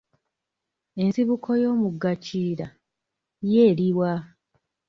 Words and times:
Ensibuko 1.01 1.49
y'omugga 1.61 2.11
Kiyira 2.23 2.67
ye 3.51 3.61
eri 3.69 3.89
wa? 3.97 4.13